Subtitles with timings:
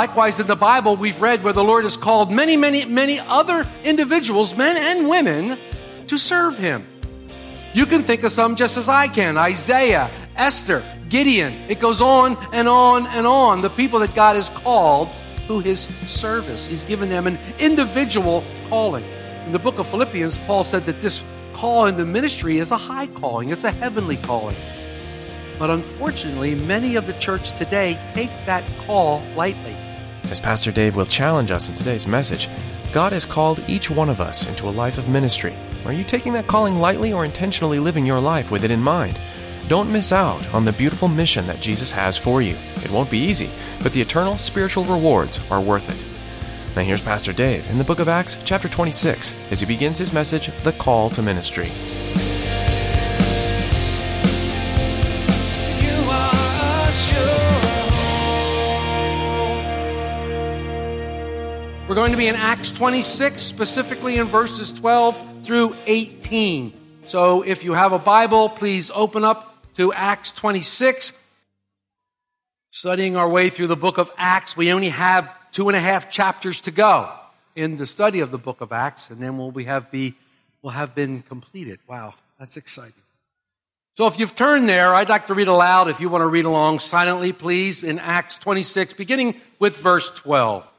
[0.00, 3.66] Likewise, in the Bible, we've read where the Lord has called many, many, many other
[3.84, 5.58] individuals, men and women,
[6.06, 6.86] to serve Him.
[7.74, 11.52] You can think of some just as I can Isaiah, Esther, Gideon.
[11.68, 13.60] It goes on and on and on.
[13.60, 15.10] The people that God has called
[15.48, 16.66] to His service.
[16.66, 19.04] He's given them an individual calling.
[19.44, 22.78] In the book of Philippians, Paul said that this call in the ministry is a
[22.78, 24.56] high calling, it's a heavenly calling.
[25.58, 29.76] But unfortunately, many of the church today take that call lightly.
[30.30, 32.48] As Pastor Dave will challenge us in today's message,
[32.92, 35.56] God has called each one of us into a life of ministry.
[35.84, 39.18] Are you taking that calling lightly or intentionally living your life with it in mind?
[39.66, 42.56] Don't miss out on the beautiful mission that Jesus has for you.
[42.76, 43.50] It won't be easy,
[43.82, 46.76] but the eternal spiritual rewards are worth it.
[46.76, 50.12] Now here's Pastor Dave in the book of Acts, chapter 26, as he begins his
[50.12, 51.72] message, The Call to Ministry.
[61.90, 66.72] We're going to be in Acts 26, specifically in verses 12 through 18.
[67.08, 71.12] So if you have a Bible, please open up to Acts 26.
[72.70, 76.12] Studying our way through the book of Acts, we only have two and a half
[76.12, 77.10] chapters to go
[77.56, 80.14] in the study of the book of Acts, and then we'll have be
[80.62, 81.80] will have been completed.
[81.88, 83.02] Wow, that's exciting.
[83.96, 85.88] So if you've turned there, I'd like to read aloud.
[85.88, 90.69] If you want to read along silently, please, in Acts 26, beginning with verse 12.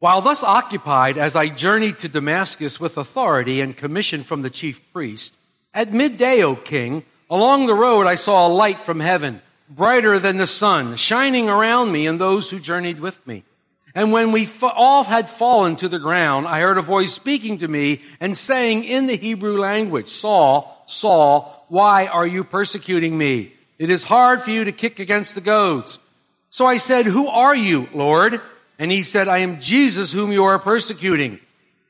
[0.00, 4.80] While thus occupied, as I journeyed to Damascus with authority and commission from the chief
[4.94, 5.36] priest,
[5.74, 10.38] at midday, O king, along the road I saw a light from heaven, brighter than
[10.38, 13.44] the sun, shining around me and those who journeyed with me.
[13.94, 17.68] And when we all had fallen to the ground, I heard a voice speaking to
[17.68, 23.52] me and saying in the Hebrew language, Saul, Saul, why are you persecuting me?
[23.78, 25.98] It is hard for you to kick against the goads.
[26.48, 28.40] So I said, Who are you, Lord?
[28.80, 31.38] And he said, I am Jesus whom you are persecuting.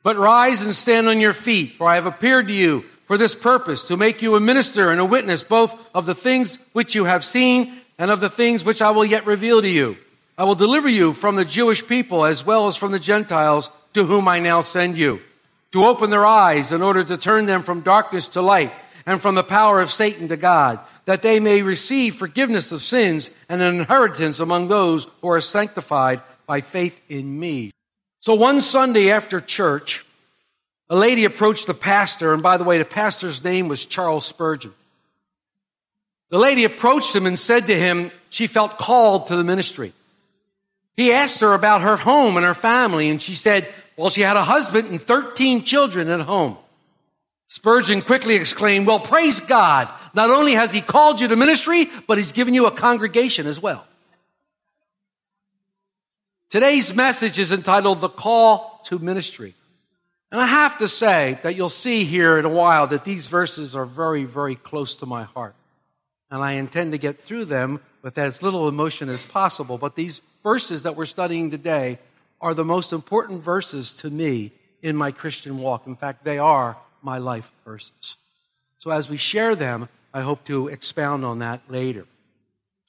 [0.03, 3.35] But rise and stand on your feet, for I have appeared to you for this
[3.35, 7.05] purpose, to make you a minister and a witness both of the things which you
[7.05, 9.97] have seen and of the things which I will yet reveal to you.
[10.37, 14.05] I will deliver you from the Jewish people as well as from the Gentiles to
[14.05, 15.21] whom I now send you,
[15.73, 18.73] to open their eyes in order to turn them from darkness to light
[19.07, 23.31] and from the power of Satan to God, that they may receive forgiveness of sins
[23.49, 27.71] and an inheritance among those who are sanctified by faith in me.
[28.19, 30.05] So one Sunday after church,
[30.89, 34.75] a lady approached the pastor, and by the way, the pastor's name was Charles Spurgeon.
[36.31, 39.93] The lady approached him and said to him she felt called to the ministry.
[40.97, 44.37] He asked her about her home and her family, and she said, well, she had
[44.37, 46.57] a husband and 13 children at home.
[47.47, 49.89] Spurgeon quickly exclaimed, well, praise God.
[50.15, 53.63] Not only has he called you to ministry, but he's given you a congregation as
[53.63, 53.87] well.
[56.51, 59.55] Today's message is entitled The Call to Ministry.
[60.33, 63.77] And I have to say that you'll see here in a while that these verses
[63.77, 65.55] are very, very close to my heart.
[66.29, 69.79] And I intend to get through them with as little emotion as possible.
[69.79, 72.01] But these verses that we're studying today
[72.41, 74.51] are the most important verses to me
[74.83, 75.87] in my Christian walk.
[75.87, 78.17] In fact, they are my life verses.
[78.79, 82.07] So as we share them, I hope to expound on that later.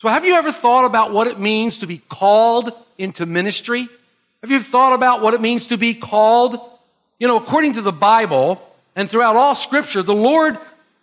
[0.02, 3.88] So have you ever thought about what it means to be called into ministry?
[4.42, 6.60] Have you thought about what it means to be called?
[7.20, 8.60] You know, according to the Bible
[8.96, 10.58] and throughout all scripture, the Lord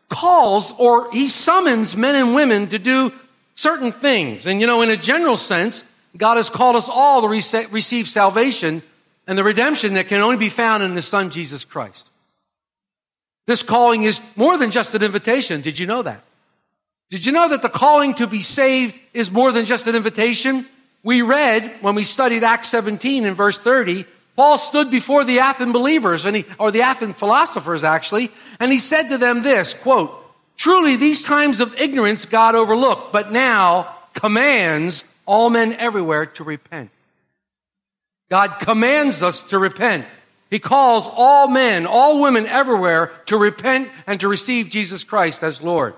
[0.08, 3.12] calls or he summons men and women to do
[3.55, 4.49] certain things.
[4.49, 5.84] And you know, in a general sense,
[6.17, 8.82] God has called us all to rece- receive salvation
[9.28, 12.11] and the redemption that can only be found in the Son, Jesus Christ.
[13.46, 15.61] This calling is more than just an invitation.
[15.61, 16.20] Did you know that?
[17.10, 20.66] Did you know that the calling to be saved is more than just an invitation?
[21.02, 24.05] We read when we studied Acts 17 in verse 30,
[24.37, 28.78] Paul stood before the Athens believers and he, or the Athens philosophers actually, and he
[28.78, 30.12] said to them this, quote,
[30.56, 36.90] truly these times of ignorance God overlooked, but now commands all men everywhere to repent.
[38.28, 40.06] God commands us to repent.
[40.50, 45.62] He calls all men, all women everywhere to repent and to receive Jesus Christ as
[45.62, 45.94] Lord.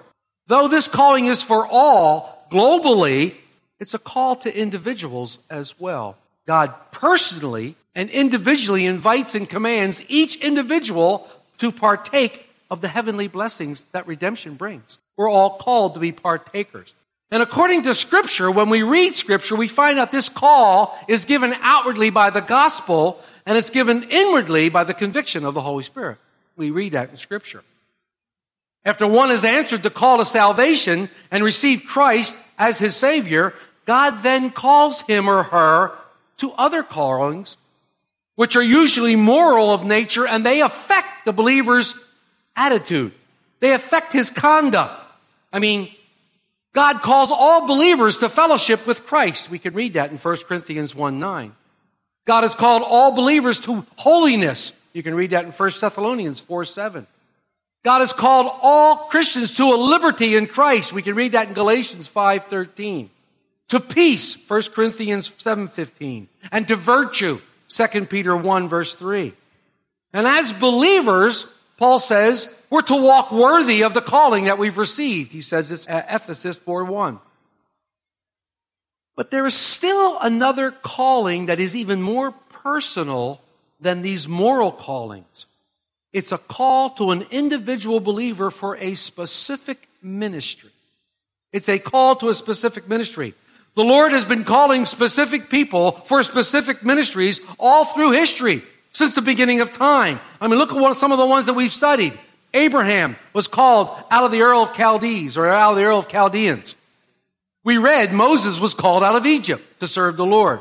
[0.50, 3.34] Though this calling is for all globally,
[3.78, 6.16] it's a call to individuals as well.
[6.44, 13.84] God personally and individually invites and commands each individual to partake of the heavenly blessings
[13.92, 14.98] that redemption brings.
[15.16, 16.92] We're all called to be partakers.
[17.30, 21.54] And according to scripture, when we read scripture, we find out this call is given
[21.60, 26.18] outwardly by the gospel and it's given inwardly by the conviction of the Holy Spirit.
[26.56, 27.62] We read that in scripture.
[28.84, 33.54] After one has answered the call to salvation and received Christ as his savior,
[33.84, 35.92] God then calls him or her
[36.38, 37.56] to other callings,
[38.36, 41.94] which are usually moral of nature and they affect the believer's
[42.56, 43.12] attitude.
[43.60, 44.94] They affect his conduct.
[45.52, 45.90] I mean,
[46.72, 49.50] God calls all believers to fellowship with Christ.
[49.50, 51.52] We can read that in 1 Corinthians 1 9.
[52.24, 54.72] God has called all believers to holiness.
[54.92, 57.06] You can read that in 1 Thessalonians 4 7.
[57.82, 60.92] God has called all Christians to a liberty in Christ.
[60.92, 63.10] We can read that in Galatians 5:13.
[63.68, 69.32] To peace, 1 Corinthians 7:15, And to virtue, 2 Peter 1 verse 3.
[70.12, 71.46] And as believers,
[71.76, 75.32] Paul says, we're to walk worthy of the calling that we've received.
[75.32, 77.20] He says this at Ephesus 4 1.
[79.16, 83.40] But there is still another calling that is even more personal
[83.80, 85.46] than these moral callings.
[86.12, 90.70] It's a call to an individual believer for a specific ministry.
[91.52, 93.34] It's a call to a specific ministry.
[93.76, 98.62] The Lord has been calling specific people for specific ministries all through history
[98.92, 100.20] since the beginning of time.
[100.40, 102.18] I mean, look at what, some of the ones that we've studied.
[102.52, 106.08] Abraham was called out of the Ur of Chaldees or out of the Ur of
[106.08, 106.74] Chaldeans.
[107.62, 110.60] We read Moses was called out of Egypt to serve the Lord.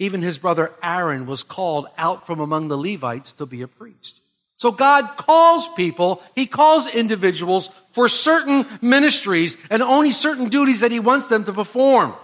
[0.00, 4.22] Even his brother Aaron was called out from among the Levites to be a priest.
[4.56, 10.90] So God calls people, He calls individuals for certain ministries and only certain duties that
[10.90, 12.14] He wants them to perform.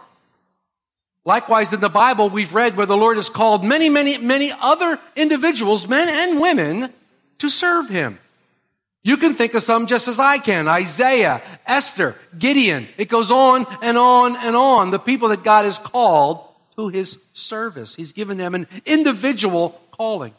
[1.24, 4.98] Likewise, in the Bible, we've read where the Lord has called many, many, many other
[5.14, 6.92] individuals, men and women,
[7.38, 8.18] to serve Him.
[9.02, 10.68] You can think of some just as I can.
[10.68, 12.86] Isaiah, Esther, Gideon.
[12.96, 14.90] It goes on and on and on.
[14.90, 16.46] The people that God has called
[16.76, 17.94] to his service.
[17.94, 20.34] He's given them an individual calling.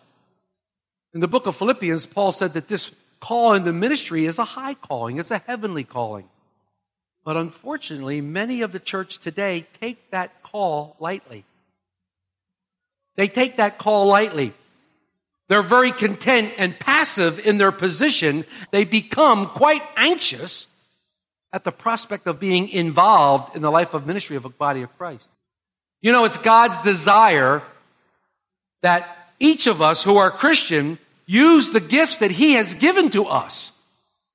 [1.14, 4.44] In the book of Philippians, Paul said that this call in the ministry is a
[4.44, 5.18] high calling.
[5.18, 6.30] It's a heavenly calling.
[7.24, 11.44] But unfortunately, many of the church today take that call lightly.
[13.16, 14.54] They take that call lightly.
[15.50, 18.46] They're very content and passive in their position.
[18.72, 20.68] They become quite anxious
[21.52, 24.96] at the prospect of being involved in the life of ministry of a body of
[24.98, 25.30] Christ.
[26.02, 27.62] You know, it's God's desire
[28.82, 29.08] that
[29.40, 33.72] each of us who are Christian use the gifts that He has given to us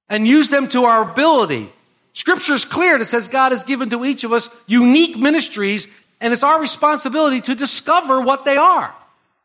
[0.08, 1.70] and use them to our ability.
[2.12, 5.88] Scripture is clear that says God has given to each of us unique ministries
[6.20, 8.94] and it's our responsibility to discover what they are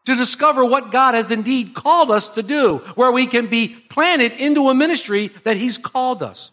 [0.08, 4.32] to discover what God has indeed called us to do, where we can be planted
[4.32, 6.50] into a ministry that He's called us.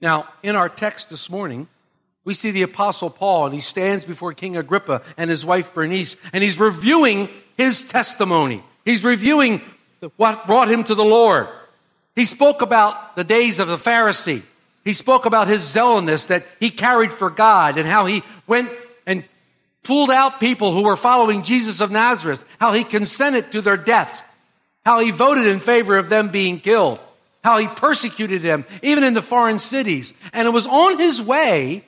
[0.00, 1.66] Now, in our text this morning,
[2.24, 6.16] we see the Apostle Paul, and he stands before King Agrippa and his wife Bernice,
[6.32, 8.62] and he's reviewing his testimony.
[8.84, 9.62] He's reviewing
[10.16, 11.48] what brought him to the Lord.
[12.14, 14.42] He spoke about the days of the Pharisee.
[14.84, 18.70] He spoke about his zealousness that he carried for God and how he went
[19.06, 19.24] and
[19.82, 24.22] pulled out people who were following Jesus of Nazareth, how he consented to their deaths,
[24.84, 26.98] how he voted in favor of them being killed,
[27.42, 30.12] how he persecuted them, even in the foreign cities.
[30.32, 31.84] And it was on his way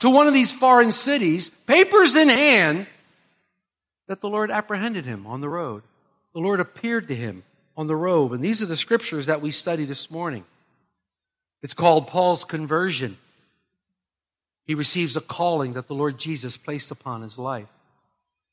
[0.00, 2.86] to one of these foreign cities, papers in hand,
[4.06, 5.82] that the Lord apprehended him on the road.
[6.34, 7.42] The Lord appeared to him
[7.76, 8.32] on the road.
[8.32, 10.44] And these are the scriptures that we study this morning.
[11.62, 13.16] It's called Paul's conversion
[14.64, 17.68] he receives a calling that the Lord Jesus placed upon his life.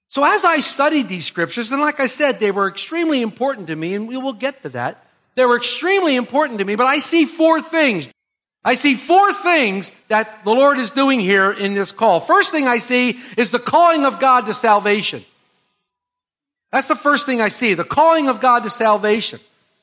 [0.10, 3.76] So as I studied these scriptures, and like I said, they were extremely important to
[3.76, 5.06] me, and we will get to that.
[5.36, 8.10] They were extremely important to me, but I see four things.
[8.63, 12.20] I see four things that the Lord is doing here in this call.
[12.20, 15.25] First thing I see is the calling of God to salvation.
[16.72, 19.39] That's the first thing I see, the calling of God to salvation.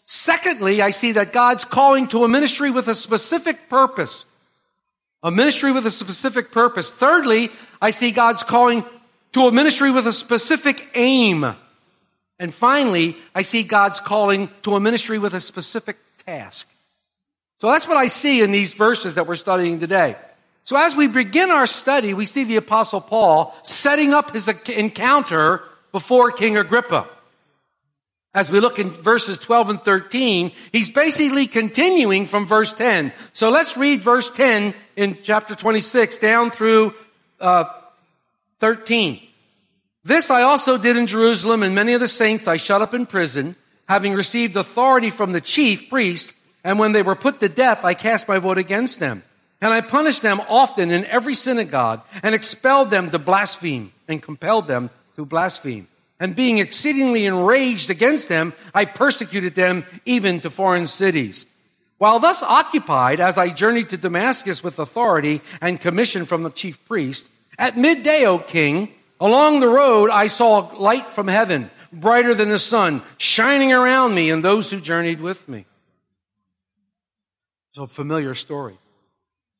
[0.06, 4.24] Secondly, I see that God's calling to a ministry with a specific purpose.
[5.22, 6.92] A ministry with a specific purpose.
[6.92, 7.50] Thirdly,
[7.82, 8.84] I see God's calling
[9.32, 11.44] to a ministry with a specific aim.
[12.38, 16.72] And finally, I see God's calling to a ministry with a specific task.
[17.58, 20.16] So that's what I see in these verses that we're studying today.
[20.64, 25.62] So as we begin our study, we see the apostle Paul setting up his encounter
[25.92, 27.08] before King Agrippa.
[28.34, 33.12] As we look in verses 12 and 13, he's basically continuing from verse 10.
[33.32, 36.94] So let's read verse 10 in chapter 26 down through
[37.40, 37.64] uh,
[38.60, 39.20] 13.
[40.04, 43.06] This I also did in Jerusalem, and many of the saints I shut up in
[43.06, 43.56] prison,
[43.88, 46.32] having received authority from the chief priest,
[46.64, 49.22] and when they were put to death, I cast my vote against them.
[49.60, 54.68] And I punished them often in every synagogue, and expelled them to blaspheme, and compelled
[54.68, 55.88] them to blaspheme.
[56.20, 61.46] And being exceedingly enraged against them, I persecuted them even to foreign cities.
[61.98, 66.84] While thus occupied, as I journeyed to Damascus with authority and commission from the chief
[66.86, 72.50] priest, at midday, O king, along the road I saw light from heaven, brighter than
[72.50, 75.66] the sun, shining around me and those who journeyed with me.
[77.70, 78.78] It's a familiar story.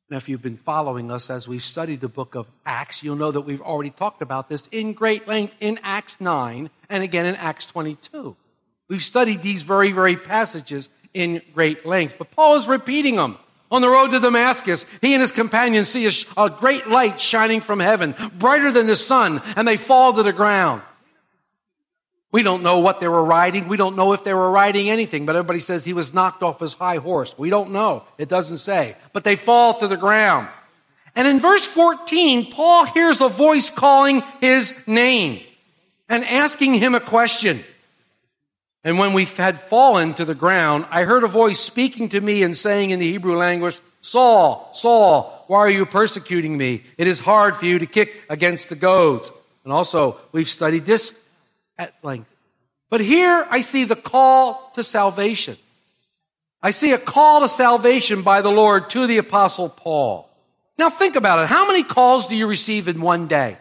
[0.09, 3.31] And if you've been following us as we studied the book of Acts, you'll know
[3.31, 7.35] that we've already talked about this in great length in Acts 9 and again in
[7.35, 8.35] Acts 22.
[8.87, 13.37] We've studied these very, very passages in great length, but Paul is repeating them.
[13.71, 17.79] On the road to Damascus, he and his companions see a great light shining from
[17.79, 20.81] heaven, brighter than the sun, and they fall to the ground.
[22.31, 23.67] We don't know what they were riding.
[23.67, 26.59] We don't know if they were riding anything, but everybody says he was knocked off
[26.59, 27.35] his high horse.
[27.37, 28.03] We don't know.
[28.19, 28.95] It doesn't say.
[29.13, 30.47] But they fall to the ground.
[31.15, 35.41] And in verse 14, Paul hears a voice calling his name
[36.07, 37.63] and asking him a question.
[38.83, 42.43] And when we had fallen to the ground, I heard a voice speaking to me
[42.43, 46.83] and saying in the Hebrew language, Saul, Saul, why are you persecuting me?
[46.97, 49.31] It is hard for you to kick against the goads.
[49.63, 51.13] And also, we've studied this
[51.79, 52.29] at length.
[52.91, 55.57] But here I see the call to salvation.
[56.61, 60.29] I see a call to salvation by the Lord to the apostle Paul.
[60.77, 61.47] Now think about it.
[61.47, 63.57] How many calls do you receive in one day?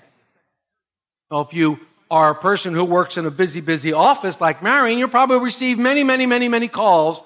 [1.30, 1.78] Well, if you
[2.10, 5.78] are a person who works in a busy, busy office like Marion, you'll probably receive
[5.78, 7.22] many, many, many, many calls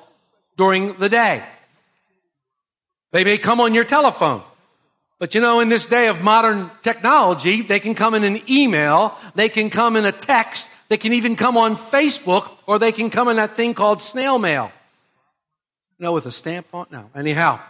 [0.56, 1.42] during the day.
[3.12, 4.42] They may come on your telephone.
[5.18, 9.16] But you know, in this day of modern technology, they can come in an email,
[9.36, 13.08] they can come in a text, they can even come on Facebook, or they can
[13.08, 14.70] come in that thing called snail mail.
[15.98, 16.86] No, with a stamp on?
[16.90, 17.08] No.
[17.16, 17.60] Anyhow.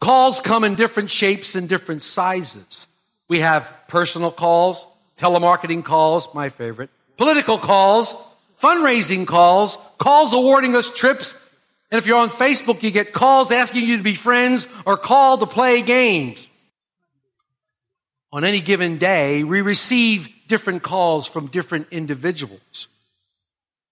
[0.00, 2.86] Calls come in different shapes and different sizes.
[3.26, 4.86] We have personal calls,
[5.16, 8.14] telemarketing calls, my favorite, political calls,
[8.62, 11.32] fundraising calls, calls awarding us trips.
[11.90, 15.38] And if you're on Facebook, you get calls asking you to be friends or call
[15.38, 16.48] to play games.
[18.32, 22.88] On any given day, we receive different calls from different individuals.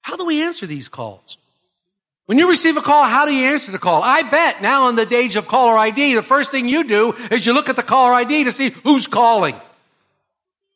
[0.02, 1.38] How do we answer these calls?
[2.26, 4.02] When you receive a call, how do you answer the call?
[4.02, 7.44] I bet now in the days of caller ID, the first thing you do is
[7.44, 9.56] you look at the caller ID to see who's calling.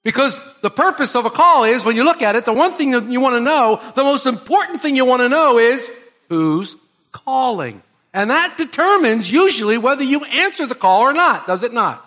[0.02, 2.92] Because the purpose of a call is when you look at it, the one thing
[2.92, 5.90] that you want to know, the most important thing you want to know is
[6.28, 6.76] who's
[7.11, 7.83] calling.
[8.12, 12.02] And that determines usually whether you answer the call or not, does it not?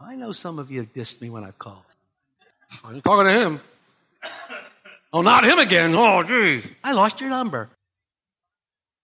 [0.00, 1.84] I know some of you have dissed me when I've called.
[2.72, 3.60] Oh, I'm talking to him.
[5.12, 5.94] Oh, not him again.
[5.94, 6.70] Oh, jeez.
[6.82, 7.68] I lost your number.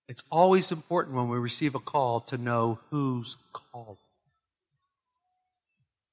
[0.08, 3.98] It's always important when we receive a call to know who's calling.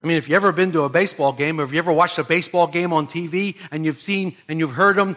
[0.03, 2.19] I mean, if you've ever been to a baseball game or if you ever watched
[2.19, 5.15] a baseball game on TV and you've seen and you've heard them,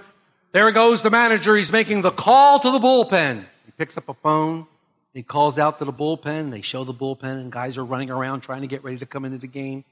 [0.52, 1.56] there goes the manager.
[1.56, 3.44] He's making the call to the bullpen.
[3.66, 4.66] He picks up a phone.
[5.12, 6.52] He calls out to the bullpen.
[6.52, 9.24] They show the bullpen and guys are running around trying to get ready to come
[9.24, 9.84] into the game.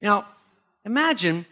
[0.00, 0.26] Now,
[0.84, 1.46] imagine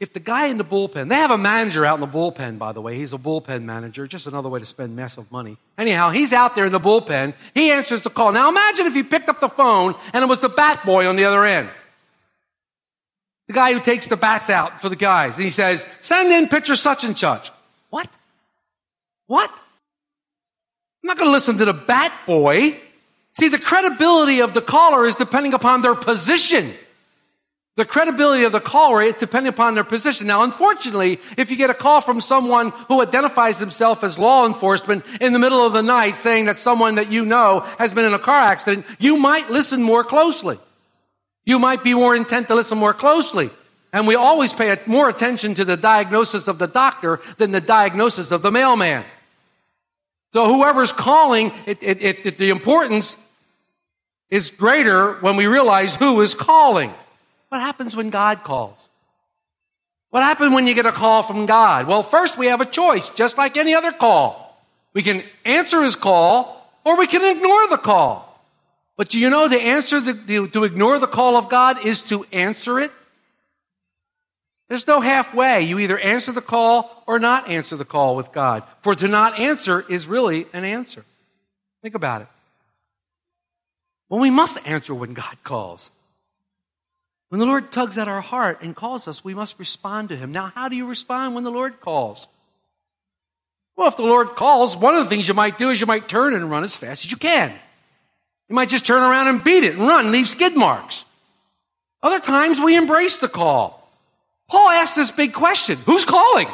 [0.00, 2.72] if the guy in the bullpen, they have a manager out in the bullpen, by
[2.72, 2.96] the way.
[2.96, 5.56] He's a bullpen manager, just another way to spend massive money.
[5.78, 7.34] Anyhow, he's out there in the bullpen.
[7.54, 8.32] He answers the call.
[8.32, 11.16] Now imagine if he picked up the phone and it was the bat boy on
[11.16, 11.70] the other end.
[13.46, 15.36] The guy who takes the bats out for the guys.
[15.36, 17.50] And he says, send in pitcher such and such.
[17.90, 18.08] What?
[19.26, 19.50] What?
[19.50, 22.78] I'm not going to listen to the bat boy.
[23.34, 26.72] See, the credibility of the caller is depending upon their position.
[27.76, 30.28] The credibility of the caller is depending upon their position.
[30.28, 35.04] Now, unfortunately, if you get a call from someone who identifies himself as law enforcement
[35.20, 38.14] in the middle of the night saying that someone that you know has been in
[38.14, 40.56] a car accident, you might listen more closely.
[41.44, 43.50] You might be more intent to listen more closely.
[43.92, 48.30] And we always pay more attention to the diagnosis of the doctor than the diagnosis
[48.30, 49.04] of the mailman.
[50.32, 53.16] So whoever's calling, it, it, it, the importance
[54.30, 56.94] is greater when we realize who is calling.
[57.54, 58.88] What happens when God calls?
[60.10, 61.86] What happens when you get a call from God?
[61.86, 64.60] Well, first we have a choice, just like any other call.
[64.92, 68.42] We can answer his call or we can ignore the call.
[68.96, 72.26] But do you know to answer the, to ignore the call of God is to
[72.32, 72.90] answer it?
[74.68, 75.62] There's no halfway.
[75.62, 78.64] You either answer the call or not answer the call with God.
[78.82, 81.04] For to not answer is really an answer.
[81.82, 82.28] Think about it.
[84.08, 85.92] Well, we must answer when God calls.
[87.34, 90.30] When the Lord tugs at our heart and calls us, we must respond to Him.
[90.30, 92.28] Now, how do you respond when the Lord calls?
[93.74, 96.06] Well, if the Lord calls, one of the things you might do is you might
[96.06, 97.52] turn and run as fast as you can.
[98.48, 101.04] You might just turn around and beat it and run, leave skid marks.
[102.04, 103.90] Other times we embrace the call.
[104.48, 106.46] Paul asked this big question Who's calling?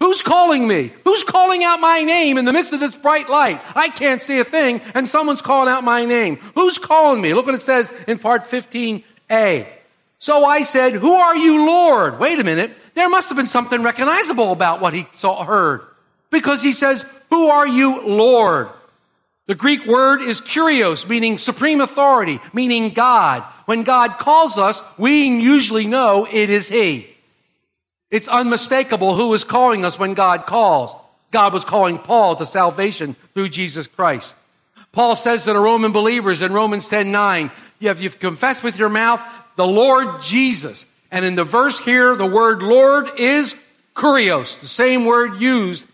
[0.00, 0.92] Who's calling me?
[1.04, 3.60] Who's calling out my name in the midst of this bright light?
[3.76, 6.38] I can't see a thing, and someone's calling out my name.
[6.56, 7.32] Who's calling me?
[7.32, 8.48] Look what it says in part
[9.28, 9.66] 15a.
[10.18, 12.18] So I said, Who are you, Lord?
[12.18, 12.72] Wait a minute.
[12.94, 15.82] There must have been something recognizable about what he saw, heard.
[16.30, 18.68] Because he says, Who are you, Lord?
[19.46, 23.42] The Greek word is kurios, meaning supreme authority, meaning God.
[23.66, 27.06] When God calls us, we usually know it is He.
[28.10, 30.96] It's unmistakable who is calling us when God calls.
[31.30, 34.34] God was calling Paul to salvation through Jesus Christ.
[34.92, 38.88] Paul says to the Roman believers in Romans 10 9, if you've confessed with your
[38.88, 39.22] mouth
[39.56, 43.54] the Lord Jesus, and in the verse here, the word Lord is
[43.94, 45.86] kurios, the same word used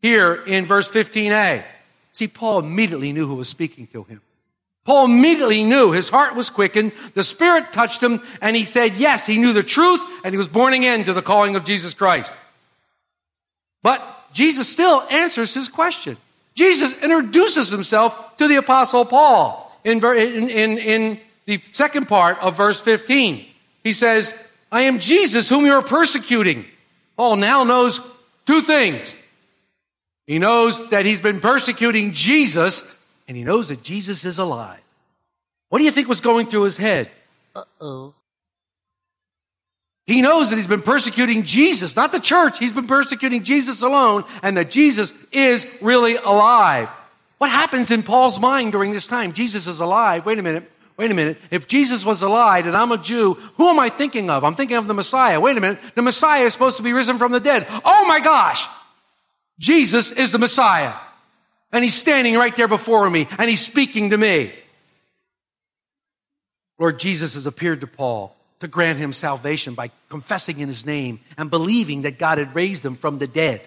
[0.00, 1.62] here in verse 15a.
[2.12, 4.20] See, Paul immediately knew who was speaking to him.
[4.84, 9.26] Paul immediately knew his heart was quickened, the Spirit touched him, and he said, yes,
[9.26, 12.32] he knew the truth, and he was born again to the calling of Jesus Christ.
[13.82, 14.02] But
[14.32, 16.16] Jesus still answers his question.
[16.54, 22.56] Jesus introduces himself to the Apostle Paul in, in, in, in the second part of
[22.56, 23.44] verse 15.
[23.82, 24.34] He says,
[24.70, 26.64] I am Jesus whom you are persecuting.
[27.16, 28.00] Paul now knows
[28.46, 29.16] two things.
[30.26, 32.82] He knows that he's been persecuting Jesus,
[33.26, 34.80] and he knows that Jesus is alive.
[35.70, 37.10] What do you think was going through his head?
[37.54, 38.14] Uh oh.
[40.06, 42.58] He knows that he's been persecuting Jesus, not the church.
[42.58, 46.88] He's been persecuting Jesus alone, and that Jesus is really alive.
[47.40, 49.32] What happens in Paul's mind during this time?
[49.32, 50.26] Jesus is alive.
[50.26, 50.70] Wait a minute.
[50.98, 51.38] Wait a minute.
[51.50, 54.44] If Jesus was alive and I'm a Jew, who am I thinking of?
[54.44, 55.40] I'm thinking of the Messiah.
[55.40, 55.78] Wait a minute.
[55.94, 57.66] The Messiah is supposed to be risen from the dead.
[57.82, 58.68] Oh my gosh.
[59.58, 60.92] Jesus is the Messiah.
[61.72, 64.52] And he's standing right there before me and he's speaking to me.
[66.78, 71.20] Lord Jesus has appeared to Paul to grant him salvation by confessing in his name
[71.38, 73.62] and believing that God had raised him from the dead.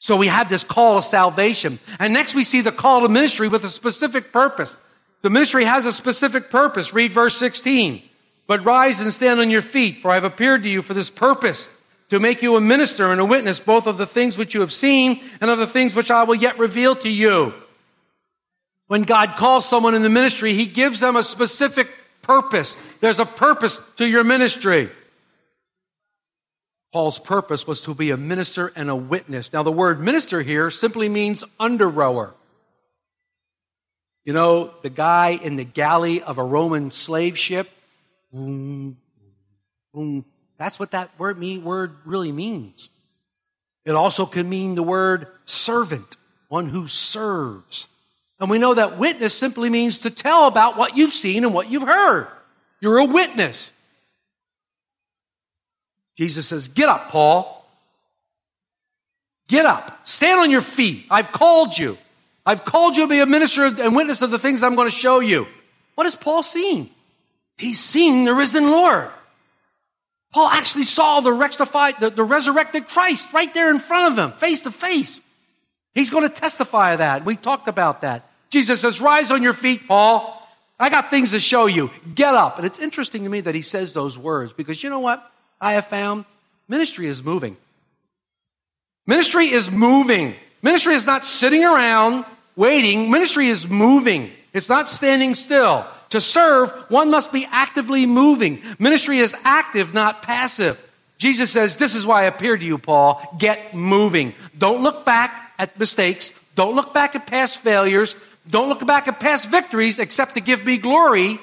[0.00, 1.78] So we have this call of salvation.
[1.98, 4.78] And next we see the call to ministry with a specific purpose.
[5.20, 6.94] The ministry has a specific purpose.
[6.94, 8.02] Read verse 16.
[8.46, 11.10] But rise and stand on your feet, for I have appeared to you for this
[11.10, 11.68] purpose,
[12.08, 14.72] to make you a minister and a witness both of the things which you have
[14.72, 17.52] seen and of the things which I will yet reveal to you.
[18.86, 21.88] When God calls someone in the ministry, He gives them a specific
[22.22, 22.76] purpose.
[23.00, 24.88] There's a purpose to your ministry.
[26.92, 29.52] Paul's purpose was to be a minister and a witness.
[29.52, 32.34] Now, the word minister here simply means under rower.
[34.24, 37.70] You know, the guy in the galley of a Roman slave ship,
[38.32, 38.96] boom,
[39.94, 40.24] boom,
[40.58, 42.90] that's what that word, mean, word really means.
[43.84, 46.16] It also can mean the word servant,
[46.48, 47.88] one who serves.
[48.38, 51.70] And we know that witness simply means to tell about what you've seen and what
[51.70, 52.26] you've heard.
[52.80, 53.72] You're a witness.
[56.20, 57.66] Jesus says, Get up, Paul.
[59.48, 60.06] Get up.
[60.06, 61.06] Stand on your feet.
[61.10, 61.96] I've called you.
[62.44, 64.94] I've called you to be a minister and witness of the things I'm going to
[64.94, 65.46] show you.
[65.94, 66.90] What is Paul seeing?
[67.56, 69.08] He's seeing the risen Lord.
[70.34, 74.32] Paul actually saw the, rectified, the, the resurrected Christ right there in front of him,
[74.38, 75.22] face to face.
[75.94, 77.24] He's going to testify of that.
[77.24, 78.30] We talked about that.
[78.50, 80.36] Jesus says, rise on your feet, Paul.
[80.78, 81.90] I got things to show you.
[82.14, 82.58] Get up.
[82.58, 85.29] And it's interesting to me that he says those words because you know what
[85.60, 86.24] I have found?
[86.68, 87.56] Ministry is moving.
[89.06, 90.34] Ministry is moving.
[90.62, 92.24] Ministry is not sitting around
[92.56, 93.10] waiting.
[93.10, 94.30] Ministry is moving.
[94.52, 95.86] It's not standing still.
[96.10, 98.62] To serve, one must be actively moving.
[98.78, 100.78] Ministry is active, not passive.
[101.18, 103.22] Jesus says, This is why I appeared to you, Paul.
[103.38, 104.34] Get moving.
[104.56, 106.32] Don't look back at mistakes.
[106.54, 108.16] Don't look back at past failures.
[108.48, 111.38] Don't look back at past victories except to give me glory.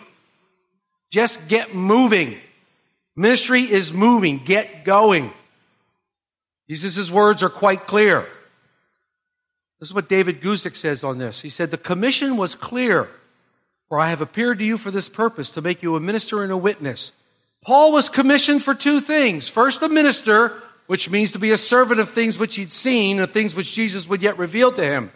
[1.12, 2.38] Just get moving.
[3.18, 4.38] Ministry is moving.
[4.38, 5.34] Get going.
[6.70, 8.28] Jesus' words are quite clear.
[9.80, 11.42] This is what David Guzik says on this.
[11.42, 13.10] He said, The commission was clear,
[13.90, 16.52] for I have appeared to you for this purpose, to make you a minister and
[16.52, 17.12] a witness.
[17.64, 19.50] Paul was commissioned for two things.
[19.50, 20.54] First, a minister,
[20.86, 24.08] which means to be a servant of things which he'd seen and things which Jesus
[24.08, 25.12] would yet reveal to him.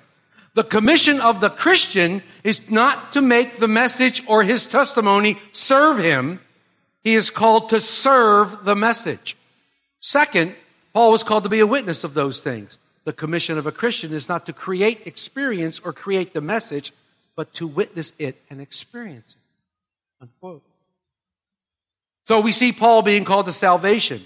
[0.54, 6.00] The commission of the Christian is not to make the message or his testimony serve
[6.00, 6.40] him,
[7.04, 9.36] He is called to serve the message.
[10.00, 10.56] Second,
[10.94, 12.78] Paul was called to be a witness of those things.
[13.04, 16.92] The commission of a Christian is not to create experience or create the message,
[17.36, 20.24] but to witness it and experience it.
[20.24, 20.62] Unquote.
[22.26, 24.22] So we see Paul being called to salvation.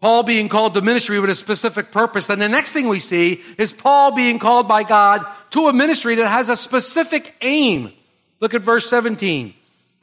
[0.00, 2.28] Paul being called to ministry with a specific purpose.
[2.28, 6.16] And the next thing we see is Paul being called by God to a ministry
[6.16, 7.92] that has a specific aim.
[8.40, 9.54] Look at verse 17.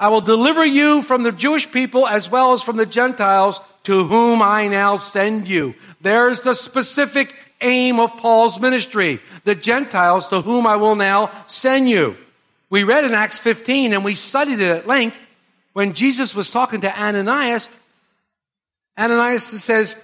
[0.04, 4.04] I will deliver you from the Jewish people as well as from the Gentiles to
[4.04, 5.76] whom I now send you.
[6.02, 9.22] There's the specific aim of Paul's ministry.
[9.46, 12.18] The Gentiles to whom I will now send you.
[12.70, 15.18] We read in Acts 15 and we studied it at length
[15.72, 17.70] when Jesus was talking to Ananias.
[19.00, 19.96] Ananias says,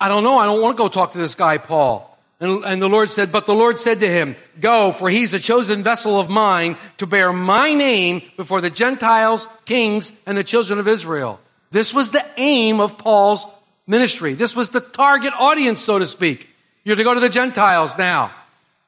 [0.00, 0.38] I don't know.
[0.38, 2.15] I don't want to go talk to this guy, Paul.
[2.38, 5.40] And, and, the Lord said, but the Lord said to him, go, for he's a
[5.40, 10.78] chosen vessel of mine to bear my name before the Gentiles, kings, and the children
[10.78, 11.40] of Israel.
[11.70, 13.46] This was the aim of Paul's
[13.86, 14.34] ministry.
[14.34, 16.50] This was the target audience, so to speak.
[16.84, 18.32] You're to go to the Gentiles now.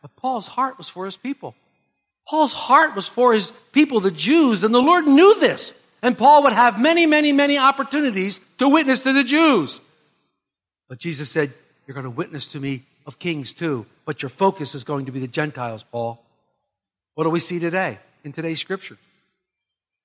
[0.03, 1.55] But Paul's heart was for his people.
[2.29, 5.73] Paul's heart was for his people, the Jews, and the Lord knew this.
[6.03, 9.81] And Paul would have many, many, many opportunities to witness to the Jews.
[10.89, 11.53] But Jesus said,
[11.87, 15.13] You're going to witness to me of kings too, but your focus is going to
[15.13, 16.23] be the Gentiles, Paul.
[17.15, 18.99] What do we see today in today's scripture?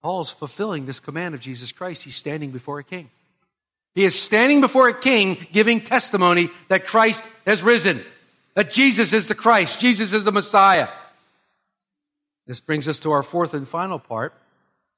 [0.02, 2.04] Paul's fulfilling this command of Jesus Christ.
[2.04, 3.10] He's standing before a king.
[3.94, 8.02] He is standing before a king giving testimony that Christ has risen,
[8.56, 10.88] that Jesus is the Christ, Jesus is the Messiah.
[12.48, 14.34] This brings us to our fourth and final part.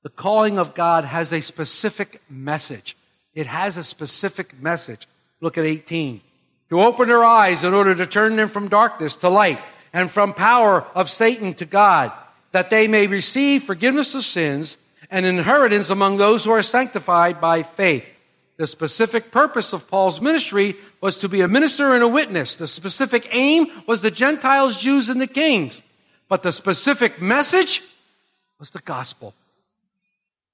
[0.03, 2.95] The calling of God has a specific message.
[3.33, 5.07] It has a specific message.
[5.41, 6.21] Look at 18
[6.69, 9.59] to open their eyes in order to turn them from darkness to light
[9.93, 12.11] and from power of Satan to God,
[12.51, 14.77] that they may receive forgiveness of sins
[15.09, 18.09] and inheritance among those who are sanctified by faith.
[18.57, 22.55] The specific purpose of Paul's ministry was to be a minister and a witness.
[22.55, 25.81] The specific aim was the Gentiles, Jews, and the kings.
[26.29, 27.81] But the specific message
[28.59, 29.33] was the gospel.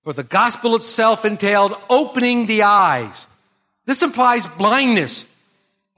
[0.04, 3.28] For the gospel itself entailed opening the eyes.
[3.86, 5.26] This implies blindness.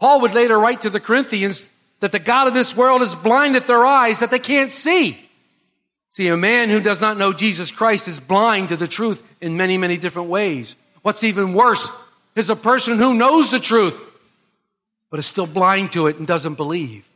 [0.04, 1.70] Paul would later write to the Corinthians
[2.02, 5.18] that the God of this world has blinded their eyes that they can't see.
[6.10, 9.56] See, a man who does not know Jesus Christ is blind to the truth in
[9.56, 10.76] many, many different ways.
[11.04, 11.90] What's even worse
[12.36, 13.98] is a person who knows the truth,
[15.10, 17.08] but is still blind to it and doesn't believe.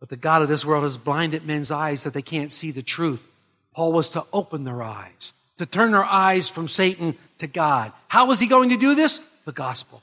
[0.00, 2.82] But the God of this world has blinded men's eyes that they can't see the
[2.82, 3.24] truth.
[3.72, 7.92] Paul was to open their eyes, to turn their eyes from Satan to God.
[8.08, 9.20] How was he going to do this?
[9.44, 10.02] The gospel.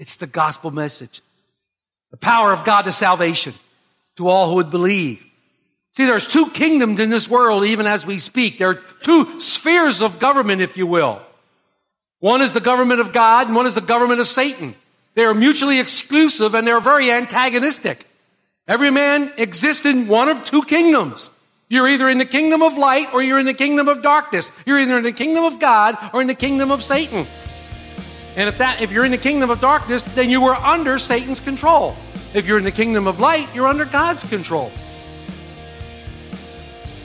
[0.00, 1.20] It's the gospel message.
[2.10, 3.52] The power of God to salvation
[4.16, 5.22] to all who would believe.
[5.92, 8.56] See, there's two kingdoms in this world even as we speak.
[8.56, 11.20] There are two spheres of government, if you will.
[12.18, 14.74] One is the government of God and one is the government of Satan.
[15.14, 18.06] They are mutually exclusive and they're very antagonistic.
[18.66, 21.28] Every man exists in one of two kingdoms.
[21.68, 24.50] You're either in the kingdom of light or you're in the kingdom of darkness.
[24.64, 27.26] You're either in the kingdom of God or in the kingdom of Satan.
[28.36, 31.40] And if that if you're in the kingdom of darkness, then you were under Satan's
[31.40, 31.96] control.
[32.32, 34.72] If you're in the kingdom of light, you're under God's control.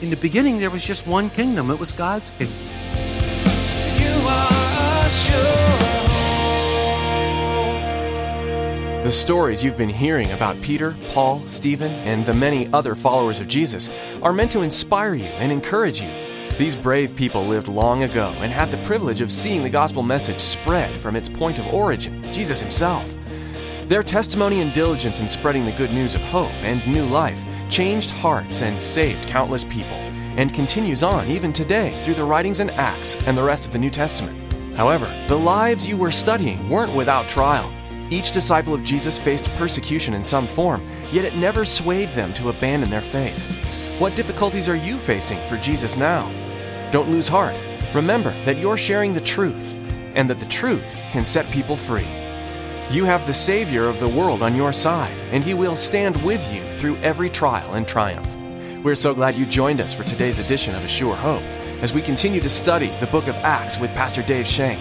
[0.02, 1.70] In the beginning there was just one kingdom.
[1.70, 2.56] It was God's kingdom.
[3.98, 4.56] You are
[9.06, 13.46] The stories you've been hearing about Peter, Paul, Stephen, and the many other followers of
[13.46, 13.88] Jesus
[14.20, 16.08] are meant to inspire you and encourage you.
[16.58, 20.40] These brave people lived long ago and had the privilege of seeing the gospel message
[20.40, 23.14] spread from its point of origin, Jesus himself.
[23.88, 28.10] Their testimony and diligence in spreading the good news of hope and new life changed
[28.10, 29.98] hearts and saved countless people,
[30.38, 33.78] and continues on even today through the writings and Acts and the rest of the
[33.78, 34.52] New Testament.
[34.74, 37.70] However, the lives you were studying weren't without trial.
[38.10, 42.48] Each disciple of Jesus faced persecution in some form, yet it never swayed them to
[42.48, 43.44] abandon their faith.
[43.98, 46.45] What difficulties are you facing for Jesus now?
[46.92, 47.58] Don't lose heart.
[47.94, 49.78] Remember that you're sharing the truth,
[50.14, 52.06] and that the truth can set people free.
[52.90, 56.52] You have the Savior of the world on your side, and He will stand with
[56.52, 58.28] you through every trial and triumph.
[58.84, 61.42] We're so glad you joined us for today's edition of A Sure Hope
[61.82, 64.80] as we continue to study the book of Acts with Pastor Dave Shank.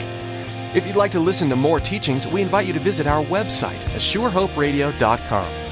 [0.75, 3.81] If you'd like to listen to more teachings, we invite you to visit our website,
[3.95, 5.65] assurehoperadio.com.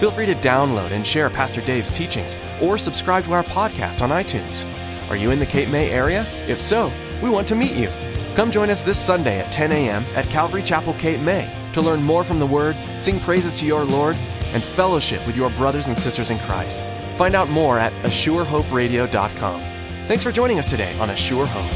[0.00, 4.10] Feel free to download and share Pastor Dave's teachings or subscribe to our podcast on
[4.10, 4.64] iTunes.
[5.10, 6.24] Are you in the Cape May area?
[6.48, 6.90] If so,
[7.22, 7.90] we want to meet you.
[8.36, 10.04] Come join us this Sunday at 10 a.m.
[10.14, 13.84] at Calvary Chapel, Cape May to learn more from the Word, sing praises to your
[13.84, 14.16] Lord,
[14.52, 16.84] and fellowship with your brothers and sisters in Christ.
[17.16, 19.60] Find out more at AssureHoperadio.com.
[20.08, 21.70] Thanks for joining us today on A Sure Hope.